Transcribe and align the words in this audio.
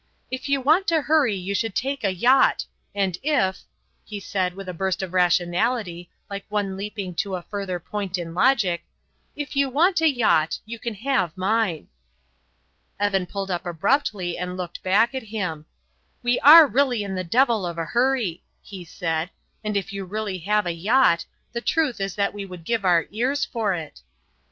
"If 0.31 0.49
you 0.49 0.61
want 0.61 0.87
to 0.87 1.01
hurry 1.03 1.35
you 1.35 1.53
should 1.53 1.75
take 1.75 2.03
a 2.03 2.11
yacht, 2.11 2.65
and 2.95 3.19
if" 3.21 3.59
he 4.03 4.19
said, 4.19 4.55
with 4.55 4.67
a 4.67 4.73
burst 4.73 5.03
of 5.03 5.13
rationality, 5.13 6.09
like 6.27 6.43
one 6.49 6.75
leaping 6.75 7.13
to 7.17 7.35
a 7.35 7.43
further 7.43 7.79
point 7.79 8.17
in 8.17 8.33
logic 8.33 8.83
"if 9.35 9.55
you 9.55 9.69
want 9.69 10.01
a 10.01 10.09
yacht 10.09 10.57
you 10.65 10.79
can 10.79 10.95
have 10.95 11.37
mine." 11.37 11.87
Evan 12.99 13.27
pulled 13.27 13.51
up 13.51 13.63
abruptly 13.67 14.39
and 14.39 14.57
looked 14.57 14.81
back 14.81 15.13
at 15.13 15.21
him. 15.21 15.67
"We 16.23 16.39
are 16.39 16.65
really 16.65 17.03
in 17.03 17.13
the 17.13 17.23
devil 17.23 17.63
of 17.63 17.77
a 17.77 17.85
hurry," 17.85 18.41
he 18.63 18.83
said, 18.83 19.29
"and 19.63 19.77
if 19.77 19.93
you 19.93 20.03
really 20.03 20.39
have 20.39 20.65
a 20.65 20.71
yacht, 20.73 21.25
the 21.53 21.61
truth 21.61 22.01
is 22.01 22.15
that 22.15 22.33
we 22.33 22.43
would 22.43 22.63
give 22.63 22.83
our 22.83 23.05
ears 23.11 23.45
for 23.45 23.75
it." 23.75 24.01